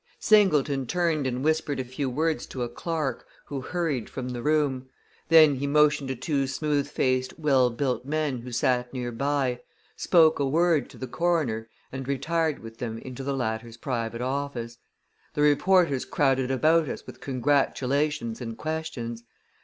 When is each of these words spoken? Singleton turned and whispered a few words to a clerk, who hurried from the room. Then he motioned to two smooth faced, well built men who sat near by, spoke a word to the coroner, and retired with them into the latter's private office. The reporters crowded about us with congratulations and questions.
Singleton 0.17 0.87
turned 0.87 1.27
and 1.27 1.43
whispered 1.43 1.79
a 1.79 1.83
few 1.83 2.09
words 2.09 2.47
to 2.47 2.63
a 2.63 2.67
clerk, 2.69 3.27
who 3.45 3.61
hurried 3.61 4.09
from 4.09 4.29
the 4.29 4.41
room. 4.41 4.89
Then 5.29 5.53
he 5.57 5.67
motioned 5.67 6.07
to 6.07 6.15
two 6.15 6.47
smooth 6.47 6.87
faced, 6.89 7.37
well 7.37 7.69
built 7.69 8.03
men 8.03 8.39
who 8.39 8.51
sat 8.51 8.91
near 8.93 9.11
by, 9.11 9.59
spoke 9.95 10.39
a 10.39 10.49
word 10.49 10.89
to 10.89 10.97
the 10.97 11.05
coroner, 11.05 11.69
and 11.91 12.07
retired 12.07 12.57
with 12.63 12.79
them 12.79 12.97
into 12.97 13.23
the 13.23 13.35
latter's 13.35 13.77
private 13.77 14.21
office. 14.21 14.79
The 15.35 15.43
reporters 15.43 16.03
crowded 16.03 16.49
about 16.49 16.89
us 16.89 17.05
with 17.05 17.21
congratulations 17.21 18.41
and 18.41 18.57
questions. 18.57 19.23